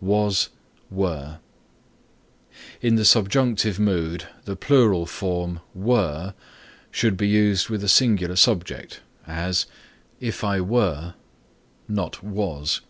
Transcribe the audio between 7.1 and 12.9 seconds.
be used with a singular subject; as, "If I were," not was.